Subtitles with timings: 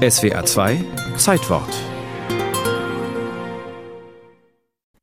[0.00, 0.82] SWA 2
[1.18, 1.68] Zeitwort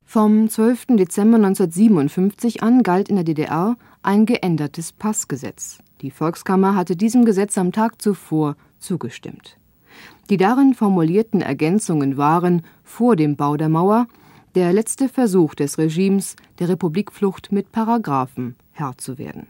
[0.04, 0.88] Vom 12.
[0.98, 5.78] Dezember 1957 an galt in der DDR ein geändertes Passgesetz.
[6.02, 9.60] Die Volkskammer hatte diesem Gesetz am Tag zuvor zugestimmt.
[10.32, 14.08] Die darin formulierten Ergänzungen waren vor dem Bau der Mauer
[14.56, 19.46] der letzte Versuch des Regimes, der Republikflucht mit Paragraphen Herr zu werden.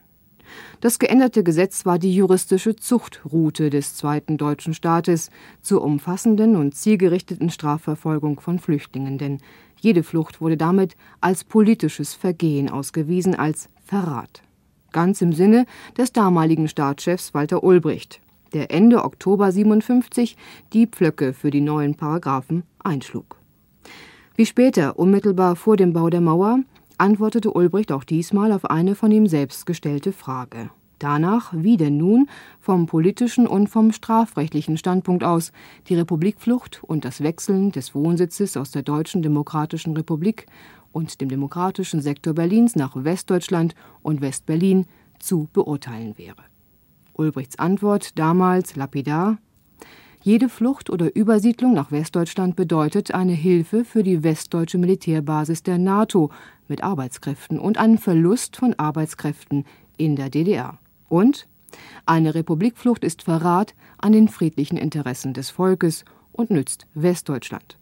[0.82, 5.30] Das geänderte Gesetz war die juristische Zuchtroute des zweiten deutschen Staates
[5.62, 9.40] zur umfassenden und zielgerichteten Strafverfolgung von Flüchtlingen, denn
[9.80, 14.44] jede Flucht wurde damit als politisches Vergehen ausgewiesen, als Verrat.
[14.92, 15.66] Ganz im Sinne
[15.98, 18.22] des damaligen Staatschefs Walter Ulbricht,
[18.54, 20.38] der Ende Oktober 57
[20.74, 23.38] die Pflöcke für die neuen Paragraphen einschlug.
[24.36, 26.60] Wie später, unmittelbar vor dem Bau der Mauer,
[26.98, 30.70] antwortete Ulbricht auch diesmal auf eine von ihm selbst gestellte Frage.
[31.00, 32.28] Danach, wie denn nun,
[32.60, 35.52] vom politischen und vom strafrechtlichen Standpunkt aus,
[35.90, 40.48] die Republikflucht und das Wechseln des Wohnsitzes aus der Deutschen Demokratischen Republik
[40.92, 44.88] und dem demokratischen Sektor Berlins nach Westdeutschland und Westberlin
[45.20, 46.44] zu beurteilen wäre.
[47.14, 49.38] Ulbrichts Antwort damals lapidar
[50.22, 56.32] jede Flucht oder Übersiedlung nach Westdeutschland bedeutet eine Hilfe für die westdeutsche Militärbasis der NATO
[56.68, 59.66] mit Arbeitskräften und einen Verlust von Arbeitskräften
[59.98, 60.78] in der DDR.
[61.08, 61.48] Und
[62.06, 67.78] eine Republikflucht ist Verrat an den friedlichen Interessen des Volkes und nützt Westdeutschland.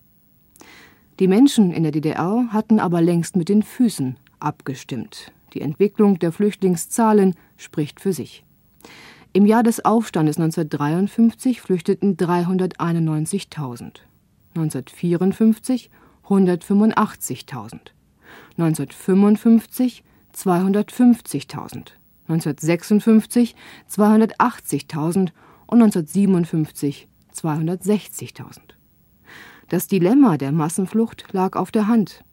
[1.19, 5.31] Die Menschen in der DDR hatten aber längst mit den Füßen abgestimmt.
[5.53, 8.43] Die Entwicklung der Flüchtlingszahlen spricht für sich.
[9.35, 13.99] Im Jahr des Aufstandes 1953 flüchteten 391.000,
[14.55, 15.89] 1954
[16.23, 17.79] 185.000,
[18.57, 21.91] 1955 250.000,
[22.29, 23.55] 1956
[23.91, 25.31] 280.000
[25.67, 28.59] und 1957 260.000.
[29.67, 32.23] Das Dilemma der Massenflucht lag auf der Hand.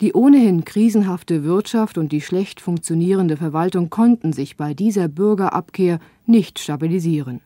[0.00, 6.58] Die ohnehin krisenhafte Wirtschaft und die schlecht funktionierende Verwaltung konnten sich bei dieser Bürgerabkehr nicht
[6.58, 7.40] stabilisieren.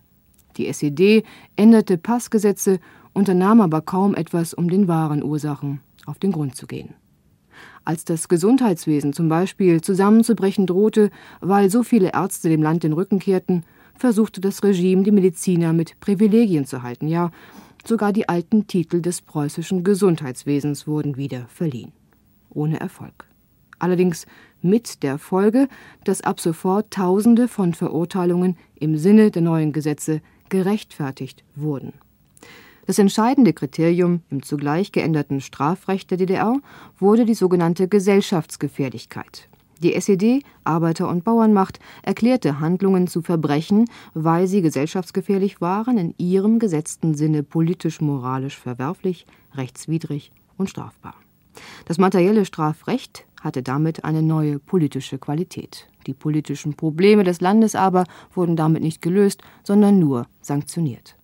[0.56, 1.24] Die SED
[1.56, 2.80] änderte Passgesetze,
[3.12, 6.94] unternahm aber kaum etwas, um den wahren Ursachen auf den Grund zu gehen.
[7.84, 13.18] Als das Gesundheitswesen zum Beispiel zusammenzubrechen drohte, weil so viele Ärzte dem Land den Rücken
[13.18, 13.64] kehrten,
[13.94, 17.30] versuchte das Regime, die Mediziner mit Privilegien zu halten, ja,
[17.86, 21.92] sogar die alten Titel des preußischen Gesundheitswesens wurden wieder verliehen
[22.50, 23.26] ohne Erfolg.
[23.78, 24.26] Allerdings
[24.60, 25.68] mit der Folge,
[26.04, 31.92] dass ab sofort Tausende von Verurteilungen im Sinne der neuen Gesetze gerechtfertigt wurden.
[32.86, 36.56] Das entscheidende Kriterium im zugleich geänderten Strafrecht der DDR
[36.98, 39.48] wurde die sogenannte Gesellschaftsgefährlichkeit.
[39.82, 46.58] Die SED, Arbeiter- und Bauernmacht, erklärte Handlungen zu Verbrechen, weil sie gesellschaftsgefährlich waren, in ihrem
[46.58, 51.14] gesetzten Sinne politisch-moralisch verwerflich, rechtswidrig und strafbar.
[51.88, 55.88] Das materielle Strafrecht hatte damit eine neue politische Qualität.
[56.06, 58.04] Die politischen Probleme des Landes aber
[58.34, 61.16] wurden damit nicht gelöst, sondern nur sanktioniert.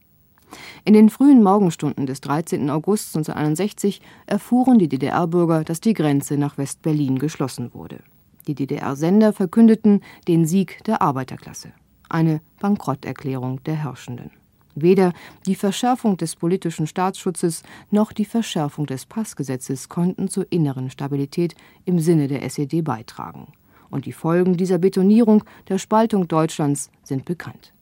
[0.86, 2.70] In den frühen Morgenstunden des 13.
[2.70, 7.98] August 1961 erfuhren die DDR-Bürger, dass die Grenze nach West-Berlin geschlossen wurde.
[8.46, 11.72] Die DDR-Sender verkündeten den Sieg der Arbeiterklasse.
[12.08, 14.30] Eine Bankrotterklärung der Herrschenden.
[14.74, 15.12] Weder
[15.46, 21.54] die Verschärfung des politischen Staatsschutzes noch die Verschärfung des Passgesetzes konnten zur inneren Stabilität
[21.84, 23.48] im Sinne der SED beitragen.
[23.90, 27.72] Und die Folgen dieser Betonierung der Spaltung Deutschlands sind bekannt.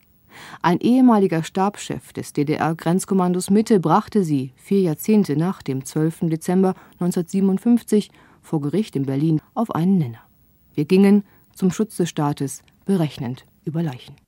[0.61, 6.21] Ein ehemaliger Stabschef des DDR-Grenzkommandos Mitte brachte sie vier Jahrzehnte nach dem 12.
[6.23, 8.11] Dezember 1957
[8.41, 10.23] vor Gericht in Berlin auf einen Nenner.
[10.75, 14.17] Wir gingen zum Schutz des Staates berechnend über Leichen.